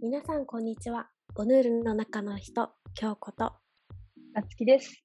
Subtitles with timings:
[0.00, 1.08] 皆さんこんにちは。
[1.34, 3.54] ボヌールの中の人、京子と。
[4.32, 5.02] なつきです。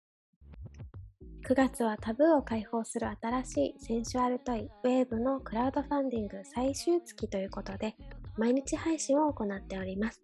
[1.50, 7.96] 9月はタブーを解放する新しいセンシュアルトイ、ウェーブのクラウドファンディング最終月ということで、
[8.38, 10.22] 毎日配信を行っております。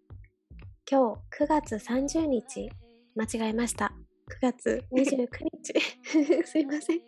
[0.88, 2.70] 今日9月30日、
[3.16, 3.92] 間違えました。
[4.40, 6.98] 9月29日、 すいません。
[6.98, 7.00] 9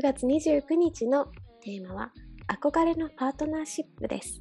[0.00, 1.26] 月29日の
[1.60, 2.12] テーマは、
[2.46, 4.40] 憧れのパートナーシップです。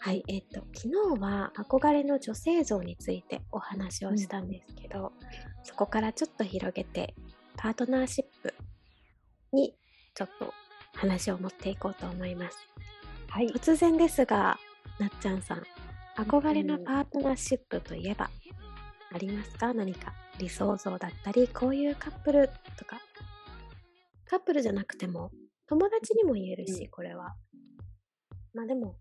[0.00, 5.12] はい、えっと、昨日は憧れの女性像についてお話をしたんですけど、
[5.64, 7.14] そこからちょっと広げて、
[7.56, 8.54] パートナーシップ
[9.52, 9.74] に
[10.14, 10.54] ちょっと
[10.94, 12.56] 話を持っていこうと思います。
[13.28, 13.48] はい。
[13.48, 14.58] 突然ですが、
[14.98, 15.62] なっちゃんさん、
[16.16, 18.30] 憧れのパートナーシップといえば、
[19.12, 19.74] ありますか？
[19.74, 23.00] 何か理想像だったり、こういうカップルとか、
[24.26, 25.32] カップルじゃなくても、
[25.66, 27.34] 友達にも言えるし、うんこれは。
[28.54, 28.96] まあでも、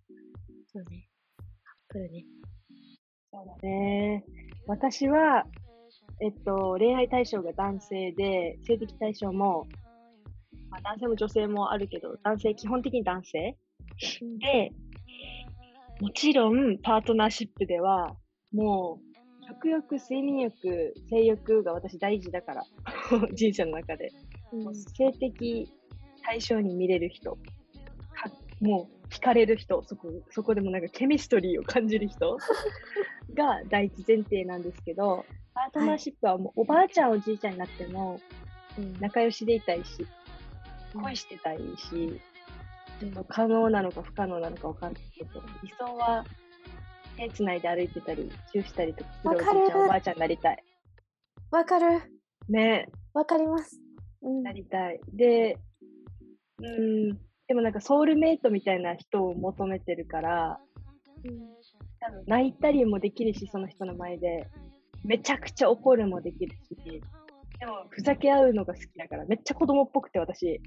[0.72, 1.08] そうね、
[1.38, 2.26] カップルね。
[3.32, 4.24] そうだね。
[4.68, 5.46] 私は、
[6.20, 9.68] えっと、恋愛対象が男性で、性的対象も、
[10.70, 13.58] まあ、男性も女性もあるけど、男性、基本的に男性。
[14.40, 14.72] で、
[16.02, 18.16] もちろん、パートナーシップでは、
[18.52, 22.64] もう、食欲、睡眠欲、性欲が私大事だから、
[23.34, 24.12] 人生の中で。
[24.52, 25.70] うん性的
[26.24, 32.38] 対象に見れる人、かもう惹かれる人、そこそこでもなんかケミストリーを感じる人
[33.34, 38.20] が第一前提なんですけど、パートナーシップはもうおばあちゃんおじいちゃんになっても
[38.78, 42.22] うん仲良しでいたいし、うん恋してたいし、
[43.00, 46.26] ちょっと可能なのか不可能なのかわかんないけど、理想は
[47.18, 50.64] 手つないで歩いてたり、チューしたりとかするおじいちゃんおばあちゃんになりたい。
[51.52, 52.02] わかる
[52.50, 53.80] ねわかります。
[54.22, 55.00] うんなりたい。
[55.14, 55.58] で、
[56.60, 60.60] うん、でもなんかソウルメイトみたいな人を求めてるから、
[61.24, 61.58] うん
[62.00, 64.48] 多分泣いたりもできるし、その人の前で。
[65.04, 67.02] めちゃくちゃ怒るもできるし、
[67.60, 70.62] でもふざけ合うのが好きだから、めっちゃ子供っぽくて私、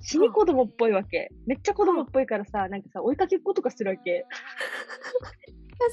[0.00, 1.30] 死に子供っぽいわけ。
[1.46, 4.26] めっちゃ子供っぽいからさ、なんかさ、追いかけっことかするわけ。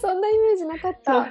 [0.01, 1.29] そんなイメージなかった。。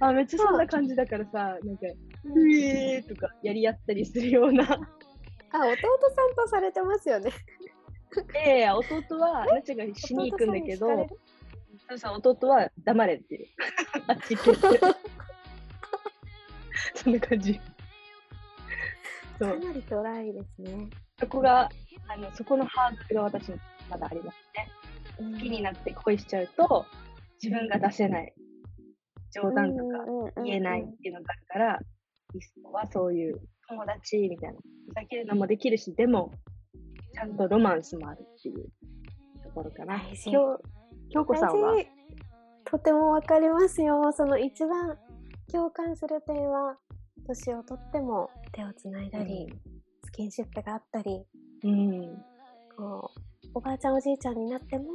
[0.00, 1.86] あ、めっちゃそんな感じだからさ、なんか、
[2.24, 4.64] うえーとかやり合ったりするような。
[4.64, 4.80] あ、弟
[6.14, 7.30] さんとされてますよね。
[8.32, 11.08] で、弟は、なっちがしに行くんだけど、
[11.88, 13.46] そうそう、弟は黙れっていう。
[14.06, 14.80] あっち行けって。
[16.94, 17.60] そんな感じ。
[19.38, 20.90] かなりドライですね。
[21.18, 21.68] そこが、
[22.08, 24.70] あの、そこのハードルが私にまだありますね。
[25.18, 26.86] 好きになって恋しちゃうと、
[27.42, 28.34] 自分が出せない。
[29.32, 31.78] 冗談とか言えないっていうのがあるから、
[32.34, 34.56] 理想はそういう友達みたいな。
[34.88, 36.32] ふざけるのもできるし、でも、
[37.12, 38.64] ちゃんとロマンスもあるっていう
[39.42, 40.00] ところかな。
[41.10, 41.74] 京子さんは？
[42.64, 44.12] とてもわかりますよ。
[44.12, 44.96] その一番
[45.50, 46.76] 共感する点は、
[47.26, 49.52] 年をとっても手をつないだり、
[50.04, 51.24] スキンシップがあったり、
[51.64, 52.22] うん。
[52.76, 54.90] こうおばあちゃんおじいちゃんになっても、ち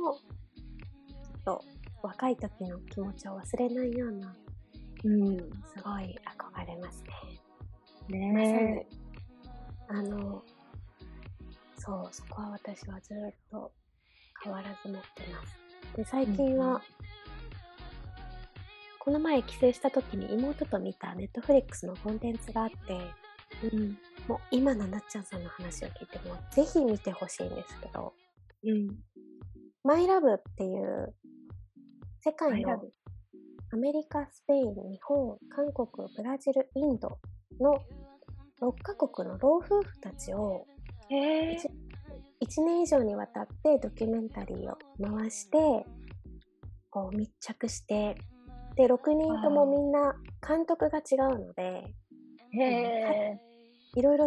[1.47, 1.61] ょっと
[2.01, 4.33] 若い時の気持ちを忘れないような、
[5.03, 5.37] うん。
[5.37, 6.17] すごい
[6.53, 7.03] 憧れます
[8.09, 8.19] ね。
[8.19, 8.87] ね
[9.89, 10.43] あの、
[11.85, 13.72] そう、そこは私はずっと
[14.44, 15.96] 変わらず持ってます。
[15.96, 16.81] で、最近は、うんうん
[19.06, 23.00] この前帰省した時に妹と見たネットフリックスのコンテンツがあって、
[23.72, 24.00] うん。
[24.28, 28.13] もう今のなっちゃんさんの話を聞いても、ぜひ見てほしいんですけど、
[28.63, 28.97] うん。
[29.84, 31.13] マイラブっていう
[32.24, 32.81] 世界の
[33.72, 37.19] アメリカ、スペイン、日本、韓国、ブラジル、インド
[37.59, 37.79] の
[38.59, 40.66] 6カ国の老夫婦たちを
[41.09, 41.57] へえ。
[42.45, 45.57] 1年以上にわたってドキュメンタリーを回して、
[46.91, 48.16] こう密着して、
[48.75, 51.83] で、6人ともみんな監督が違うので。
[53.95, 54.25] いろいろ、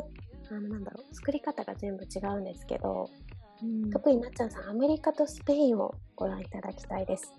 [0.51, 3.09] あの、なんだろう、作り方が全部違うんですけど、
[3.63, 7.33] うん特になっちゃんさん、アメリカとスペインをご覧いただきたいです。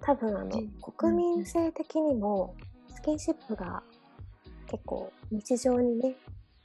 [0.00, 0.68] 多分、あのじ、
[0.98, 2.54] 国民性的にも、
[2.88, 3.82] スキンシップが
[4.68, 6.14] 結構日常にね、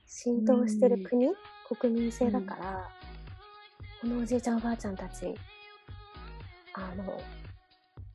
[0.05, 1.29] 浸透してる国、
[1.79, 2.89] 国民性だから、
[4.03, 5.33] このおじいちゃんおばあちゃんたち、
[6.73, 7.17] あの、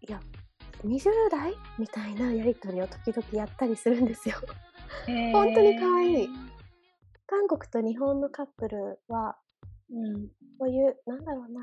[0.06, 0.20] いや、
[0.84, 4.34] 20代みたいなやりとりを時々やったりするんですよ。
[5.32, 6.28] 本当に可愛い。
[7.26, 9.38] 韓国と日本のカップルは、
[9.90, 10.28] うん。
[10.58, 11.62] こういう、なんだろうな、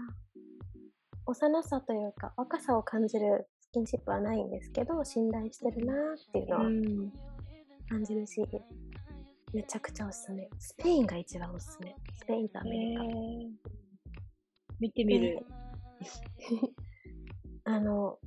[1.28, 7.14] 幼さというか、若さを感じるスキンシップはないんですけど、信頼してるなーっていうのはうん。
[7.90, 8.42] 感じるし、
[9.54, 10.50] めちゃくちゃおすすめ。
[10.58, 11.96] スペインが一番おすすめ。
[12.18, 13.04] スペインとアメリカ。
[14.86, 15.40] 見てみる。
[17.66, 18.20] あの、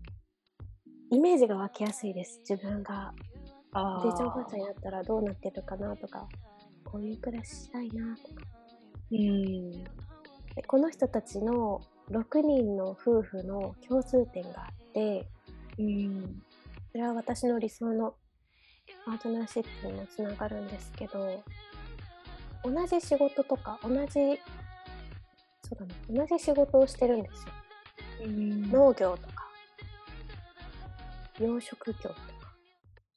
[1.11, 2.41] イメージが湧きやすいです。
[2.41, 3.15] 自分が
[3.73, 6.29] あおじいちゃんおばあちゃんになったらどうなってるかなとか、
[6.85, 8.43] こういう暮らししたいなとか。
[9.13, 9.71] うん。
[9.71, 15.29] でこの人たちの6人の夫婦の共通点があって、
[15.79, 16.43] うん。
[16.91, 18.15] それは私の理想の
[19.07, 21.45] パートナーシップにもつながるんですけど、
[22.65, 24.41] 同じ仕事とか、同じ、
[25.69, 27.53] そうだね、同じ仕事をしてるんですよ。
[28.27, 28.71] うん。
[28.71, 29.51] 農業とか、
[31.39, 32.15] 養殖業とか、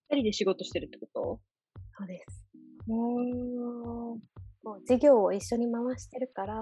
[0.10, 1.40] 二人で仕事してるってこ
[1.98, 2.46] そうです。
[2.88, 4.22] とうん。
[4.64, 6.56] もう事業を一緒に回してるから、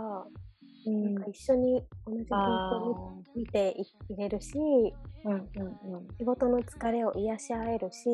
[0.85, 3.75] うんなんか一緒に同じ方あ向を見て
[4.09, 4.93] いれるし、ー
[5.25, 8.09] うんうん仕事の疲れを癒し合えるし、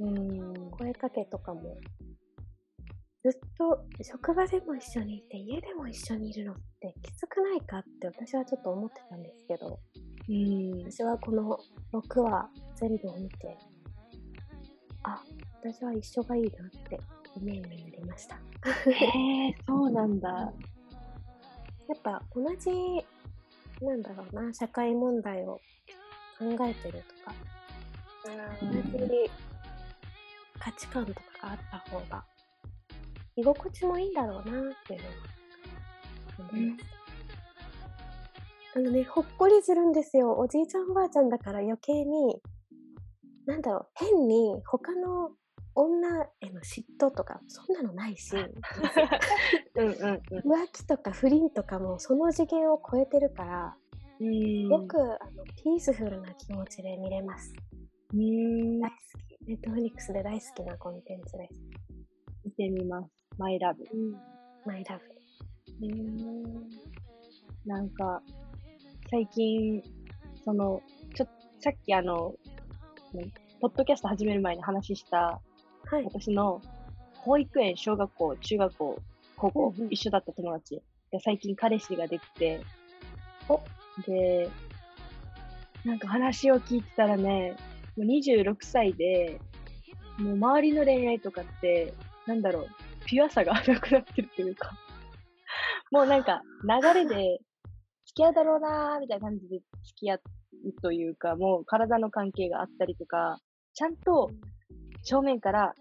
[0.00, 0.18] うん。
[0.18, 0.70] うん。
[0.72, 1.76] 声かけとかも、
[3.26, 9.80] ずっと職場でも一緒にいて、家でも一緒にいるのってきつくないかって私はちょっと思ってたんですけど、
[10.28, 10.84] うん。
[10.84, 11.58] 私はこの
[11.92, 13.58] 6話全部を見て、
[15.02, 15.20] あ、
[15.60, 17.00] 私は一緒がいいなって
[17.34, 18.36] 思うようになりました。
[18.36, 20.30] へえ、そうなんだ。
[21.88, 22.70] やっぱ同じ、
[23.84, 25.60] なんだろうな、社会問題を
[26.38, 27.34] 考えてるとか、
[28.62, 29.30] 同じ
[30.60, 32.24] 価値観とかがあった方が、
[33.36, 35.14] 居心地もいいんだろうなっていうのは
[36.36, 36.96] 感じました。
[38.76, 40.36] あのね、ほっこりするんですよ。
[40.38, 42.40] おじいちゃんおばあちゃんだから余計に、
[43.46, 45.30] なんだろう、変に他の
[45.74, 48.36] 女への嫉妬とか、そんなのないし、
[49.76, 50.52] うんうんうん。
[50.52, 53.76] 浮気とか不倫とかもその次元を超えてるから、
[54.18, 57.54] うんすごくあのピースフルな気持ちで見れます。
[58.14, 58.96] うん大好
[59.28, 59.46] き。
[59.46, 61.60] ネットフリックスで大好きなコンテンツです。
[62.44, 63.15] 見てみます。
[63.38, 63.84] マイラブ。
[64.64, 65.02] マイラブ。
[67.66, 68.22] なんか、
[69.10, 69.82] 最近、
[70.44, 70.80] その、
[71.14, 71.26] ちょ
[71.60, 72.34] さっきあの、
[73.12, 73.30] ね
[73.60, 75.40] ポッドキャスト始める前に話した、
[75.84, 76.04] はい。
[76.04, 76.62] 私の
[77.14, 78.98] 保育園、小学校、中学校、
[79.36, 79.92] 高校、うんうん。
[79.92, 80.82] 一緒だった友達。
[81.12, 82.60] が最近彼氏ができて、
[83.48, 83.60] お。
[84.06, 84.48] で、
[85.84, 87.56] なんか話を聞いてたらね、
[87.96, 89.40] もう26歳で、
[90.18, 91.92] もう周りの恋愛とかって、
[92.26, 92.68] なんだろう、
[93.06, 94.72] ピュアさがなくなってるというか、
[95.90, 97.38] もうなんか流れで、
[98.06, 100.20] 付き合うだろうなーみたいな感じで付き合う
[100.82, 103.38] というか、もう体の関係があったりとか、
[103.74, 104.30] ちゃんと
[105.02, 105.74] 正面から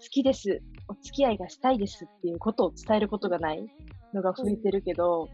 [0.00, 3.66] 好きです、お付き合いがしたいですっていうことを伝えることがない
[4.14, 5.28] のが増えてるけど、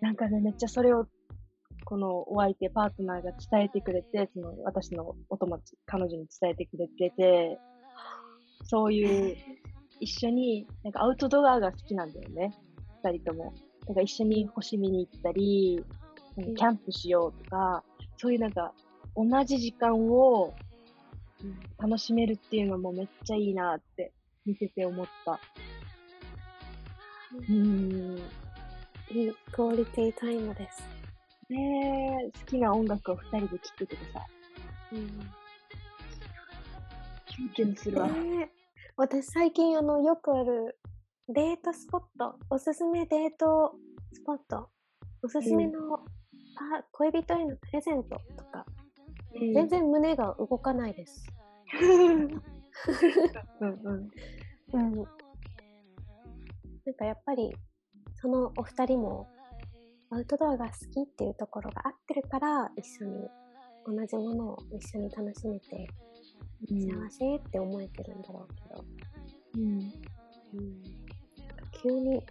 [0.00, 1.06] なんかね、めっちゃそれを、
[1.84, 7.58] このお相手、パートナーが伝えてくれて、その私のお友達、彼女に伝えてくれてて、
[8.64, 9.36] そういう、
[10.00, 12.54] 一緒に、なんかアウトドアが好きなんだよね、
[13.02, 13.54] 二人とも。
[13.86, 15.84] だから一緒に星見に行ったり、
[16.36, 17.82] なんかキャンプしようとか、
[18.16, 18.72] そういうなんか、
[19.16, 20.54] 同じ時間を
[21.78, 24.12] 楽しめるっていうのもめっちゃいいなって
[24.44, 25.38] 見てて思った。
[27.32, 28.18] うーん。
[29.10, 30.82] いいクオリティタイムです。
[31.50, 34.26] ねえ、好きな音楽を二人で聴くとかさ、
[37.26, 38.08] キュンキュンするわ。
[38.08, 38.63] ねえ
[38.96, 40.78] 私最近あのよくある
[41.28, 43.74] デートスポット、おすすめデート
[44.12, 44.68] スポット、
[45.20, 45.98] おすすめの
[46.54, 48.64] パ、恋人へのプレゼントとか、
[49.52, 51.26] 全然胸が動かないです。
[53.60, 54.10] うんうん。
[54.74, 54.94] うん。
[54.94, 55.02] な
[56.92, 57.52] んかやっぱり、
[58.14, 59.28] そのお二人も
[60.10, 63.28] アウトドアが好きっていうところが合ってるから、一緒に
[63.86, 65.88] 同じものを一緒に楽しめて、
[66.66, 68.84] 幸せって思えてるんだろうけど、
[69.56, 69.62] うん。
[69.62, 72.22] うん、なんか急に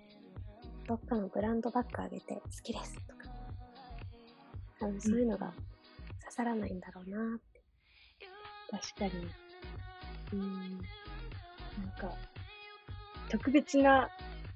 [0.87, 3.29] どっかのブランドバッグあげて好きですとか、
[4.79, 5.53] 多分そういうのが
[6.21, 7.61] 刺さらないんだろうなって。
[8.71, 9.27] 確かに。
[10.33, 10.51] うん。
[10.51, 10.81] なん
[11.97, 12.15] か、
[13.29, 14.09] 特別な、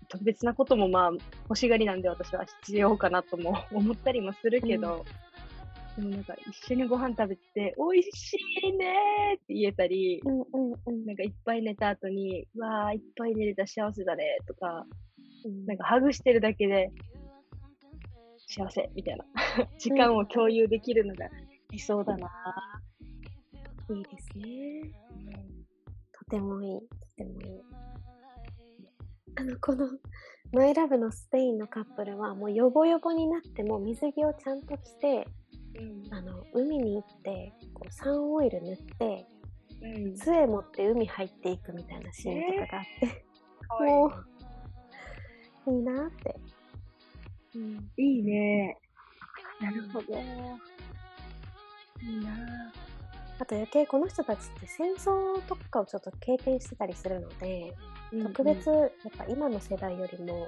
[0.09, 1.11] 特別なこともまあ、
[1.43, 5.05] 欲しがりなんで私は必要かなとも思ったりもするけど、
[5.97, 11.05] でもなんか一緒にご飯食べて、美味しいねーって言えたり、うんうんうん。
[11.05, 14.85] なんかいっぱい寝た後に、うわー、いっぱい寝れた幸せだねとか、
[15.43, 16.91] うんなんかハグしてるだけで、
[18.47, 19.25] 幸せみたいな
[19.79, 21.29] 時間を共有できるのが
[21.71, 22.29] 理想だな。
[23.89, 24.91] いいですね。
[26.11, 27.61] とてもいい、とてもいい。
[29.35, 29.87] あの、この、
[30.51, 35.27] マイラブのスペインのカップルは、もうヨボヨボになっても水着をちゃんと着て、
[35.79, 39.27] うんあの、海に行って、こう、サンオイル塗って、
[39.81, 40.15] うん。
[40.15, 43.25] 杖持って海入っていくみたいなシーンとかがあって、
[43.67, 44.11] かわいいも
[45.67, 46.35] う、いいなって。
[47.55, 48.77] うん、いいね。
[49.61, 50.13] なるほど。
[52.01, 52.31] いいな
[53.39, 57.75] あと余計この人たちって戦争とかをちょっと経験してたりするので、
[58.23, 60.47] 特別やっぱ今の世代よりも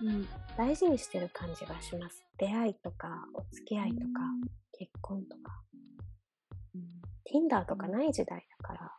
[0.00, 0.28] うん。
[0.56, 2.24] 大事にしてる感じがします。
[2.36, 4.06] 出会いとかお付き合いとか
[4.78, 5.62] 結婚とか。
[7.30, 8.92] Tinder とかない時代だから。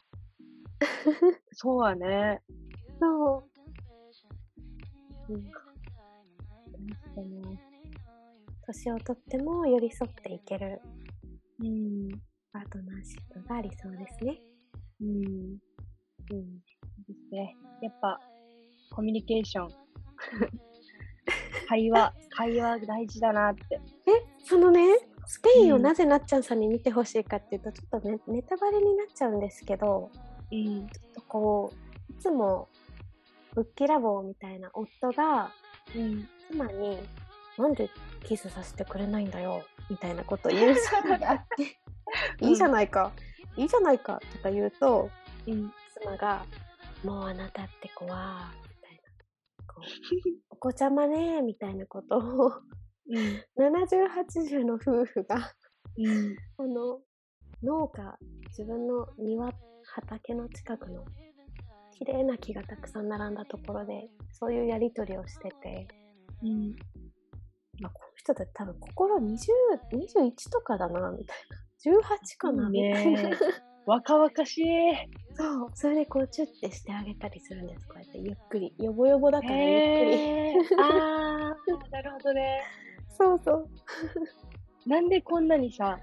[1.52, 2.42] そうはね。
[3.00, 3.48] そ
[5.30, 5.34] う。
[5.34, 5.52] うん。
[7.16, 7.60] 大事だな
[8.68, 10.82] 年をとっても寄り添っていける
[11.60, 12.10] うん。
[12.52, 14.42] パートナーシップがありそうですね。
[15.02, 15.08] うん。
[15.08, 16.60] うん。
[17.08, 17.56] ですね。
[17.82, 18.20] やっぱ、
[18.92, 19.70] コミュニケーション。
[21.68, 23.82] 会話、会話大事だなって。
[24.08, 24.82] え、そのね、
[25.30, 30.10] スペインをうんなぜなっちゃんさんに見てほしいかっていうと、ちょっとね、ネタバレになっちゃうんですけど、
[30.52, 30.88] うん。
[30.88, 31.72] ちょっとこ
[32.10, 32.68] う、いつも
[33.54, 35.52] ぶっきらぼうみたいな夫が
[35.96, 36.28] うん。
[36.50, 36.98] 妻に、
[37.60, 37.92] なんで
[38.24, 41.78] キスさせてくれないんだよ、みたいなことを言うシーンがあって、
[42.44, 43.12] いいじゃないか、
[43.56, 45.12] いいじゃないかとか言うと、
[45.46, 45.72] うん。
[45.94, 46.44] 妻が、
[47.04, 49.86] もうあなたって子は、みたいな、こう、
[50.50, 52.52] お子ちゃまね、みたいなことを、
[53.10, 53.44] うん。
[53.58, 55.54] 70、80の夫婦が、
[55.98, 56.36] うん。
[56.58, 57.00] あの、
[57.64, 58.18] 農家、
[58.50, 59.52] 自分の庭、
[59.84, 61.04] 畑の近くの、
[61.98, 65.88] 綺麗な木がたくさん並んだところで、そういうやりとりをしてて、
[66.44, 66.76] うん。
[67.84, 69.38] あ、この人って多分心20、
[69.94, 72.00] 21とかだな、みたいな。
[72.00, 73.38] 18かな、みたいなね。
[73.86, 74.66] 若々しい。
[75.34, 75.72] そう。
[75.74, 77.88] それでこう、チュッてしてあげたりするんです。
[77.88, 78.76] こうやってゆっくり。
[78.78, 80.12] よぼよぼだからゆっくり。
[80.12, 82.62] へーあー、なるほどね。
[83.18, 83.70] そうそう。
[84.90, 86.00] なんでこんなにさ、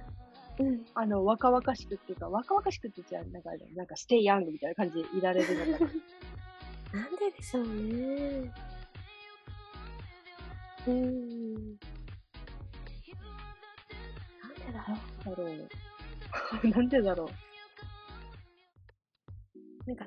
[0.58, 0.84] うん。
[0.94, 5.90] あの、若々しくっていうか、若々しくってじゃなんかなんかステイヤングみたいな感じでいられるのかな。
[7.02, 8.52] なんででしょうね。
[10.86, 11.78] うーん。
[14.40, 15.36] なんでだろう。
[15.36, 15.44] だろ
[16.62, 16.68] う。
[16.68, 17.24] なんでだろ
[19.84, 19.86] う。
[19.86, 20.06] なんか、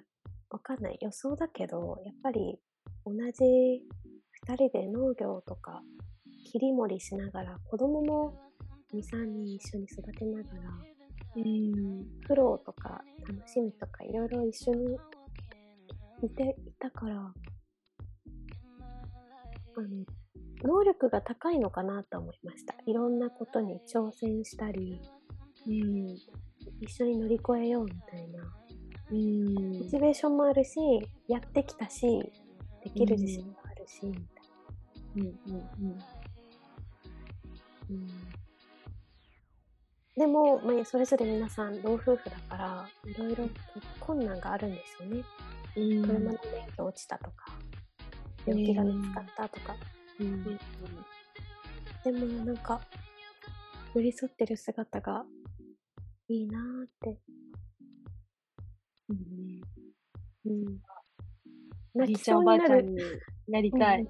[0.50, 0.98] わかんない。
[1.00, 2.60] 予想だけど、やっぱり
[3.06, 3.84] 同じ
[4.32, 5.84] 二人で農業とか
[6.52, 8.34] 切り盛りしながら、子供も
[8.92, 10.56] 2、3人一緒に育てながら、
[11.36, 12.04] うん。
[12.28, 14.98] 苦労とか楽しみとかいろいろ一緒に
[16.24, 17.34] いていたから、あ
[19.82, 20.06] の、
[20.64, 22.74] 能力が高いのかなと思いました。
[22.86, 25.00] いろんなことに挑戦したり、
[25.68, 26.18] うん。
[26.82, 28.52] 一緒に乗り越えようみたいな。
[29.12, 30.80] うんモチベーションもあるし、
[31.28, 32.32] やってきたし、
[32.84, 34.24] できる自信もあるし、みたい
[35.16, 35.22] うん。
[35.22, 35.26] うん。
[35.26, 35.30] う
[35.96, 35.98] ん。
[37.90, 37.96] な。
[37.96, 38.40] うん
[40.20, 43.50] でも、まあ、それぞれ皆さん老夫婦だから、いろいろ
[44.02, 45.24] 困難があるんですよね。
[45.78, 46.02] うん。
[46.02, 46.38] 車の免
[46.76, 47.58] 許落ちたとか、
[48.46, 49.78] 病気が見つかったとか。
[50.20, 50.44] うん。
[52.04, 52.82] でもなんか、
[53.96, 55.24] 寄り添ってる姿が
[56.28, 57.18] いいなーって。
[59.08, 59.62] うん。
[60.48, 62.02] うん。
[62.04, 62.98] おじいちゃんおばあちゃんに
[63.48, 64.02] なりたい。
[64.02, 64.10] うん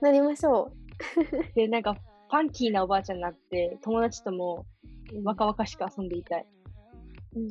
[0.00, 0.72] なりましょ
[1.54, 1.96] で、なんか、
[2.32, 4.64] ファンキーなおばあちゃんになって、友達とも
[5.22, 6.46] 若々しく遊んでいたい。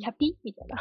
[0.00, 0.36] キャピ？
[0.42, 0.76] みたいな。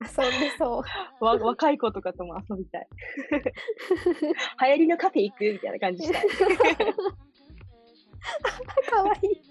[0.00, 0.82] 遊んでそう。
[1.22, 2.88] わ若い子とかとも遊びたい。
[4.64, 5.44] 流行りのカフェ行く？
[5.52, 6.22] みたいな感じしたい。
[8.88, 9.42] かわいい。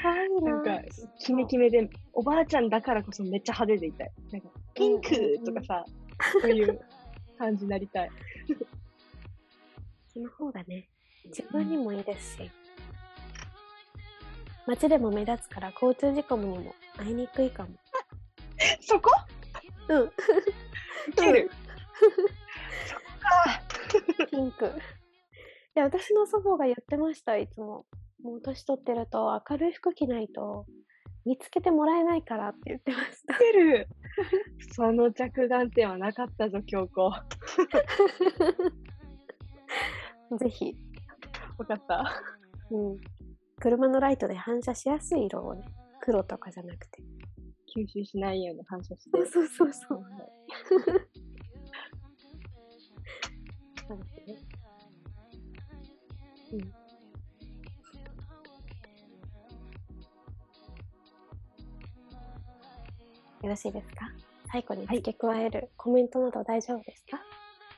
[0.00, 0.80] かわいいななんか、
[1.18, 4.10] キメキメで、おばあちゃんだからこそめっちゃ派手でいたい。
[4.32, 5.84] なんか、ピンクとかさ、
[6.40, 6.80] そういう
[7.36, 8.10] 感じになりたい。
[10.14, 10.88] その方がね、
[11.28, 12.50] 自分にもいいですし、
[14.66, 17.70] 街でも目立つから交通事故にも会いにくいかも。
[18.80, 19.10] そこ？
[19.88, 20.02] うん。
[20.02, 20.12] ウ
[21.16, 21.50] ケる？
[24.30, 24.66] ピンク。
[24.66, 24.70] い
[25.74, 27.86] や、私の祖母が言ってました、いつも。
[28.22, 30.66] もう年取ってると明るい服着ないと
[31.24, 33.36] 見つけてもらえないからって言ってました。
[33.36, 33.88] ウケる？
[34.72, 37.04] その着眼点はなかったぞ、京子。
[37.04, 37.24] わ
[40.38, 40.74] ぜひ、
[41.64, 42.22] かった。
[42.70, 43.00] うん。
[43.60, 45.64] 車のライトで反射しやすい色をね、
[46.00, 47.02] 黒とかじゃなくて。
[47.76, 49.18] 吸収しないように反射して。
[49.18, 50.04] そうそうそうそう
[53.98, 54.38] ですね。
[56.52, 56.60] うん。
[56.60, 56.66] よ
[63.50, 64.10] ろしいですか？
[64.50, 67.20] 最後に付け加えるコメントなど大丈夫ですか？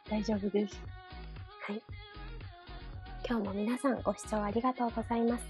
[0.09, 0.81] 大丈夫です。
[1.67, 1.83] はい。
[3.31, 5.45] 今日も皆さんご視聴ありがとうございます。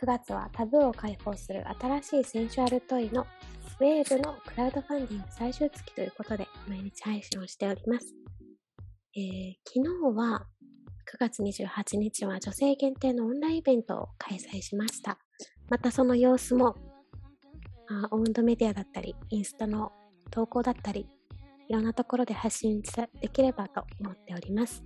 [0.00, 1.64] 9月はタブーを解放する
[2.00, 3.26] 新しいセンシュアルトイの
[3.80, 8.14] ウェーブのクラウドファンディング最終月ということで毎日配信をしております。
[9.16, 10.46] えー昨日は
[11.12, 15.18] 9月28日は女性限定のオンラインイベントを開催しました。
[15.68, 16.76] またその様子も
[17.88, 19.90] あオウンドメディアだったり、インスタの
[20.30, 21.08] 投稿だったり、
[21.68, 22.82] いろんなところで発信
[23.20, 24.84] できればと思っております。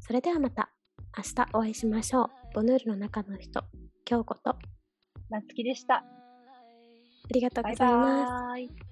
[0.00, 0.70] それではまた
[1.14, 2.30] 明日お会いしましょう。
[2.54, 3.62] ボヌールの中の人、
[4.04, 4.56] 京子と
[5.28, 5.96] なつきでした。
[5.96, 6.04] あ
[7.30, 8.30] りがとうございます。
[8.30, 8.91] バイバ